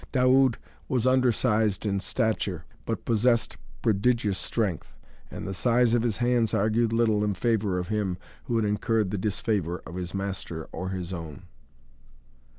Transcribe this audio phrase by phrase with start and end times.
[0.11, 0.55] Daoud
[0.89, 4.97] was undersized in stature, but possessed prodigious strength,
[5.29, 9.11] and the size of his hands argued little in favor of him who had incurred
[9.11, 11.43] the disfavor of his master or his own.